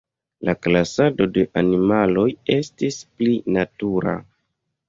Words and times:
La 0.47 0.53
klasado 0.67 1.27
de 1.35 1.43
animaloj 1.61 2.25
estis 2.57 2.99
pli 3.21 3.37
natura. 3.59 4.19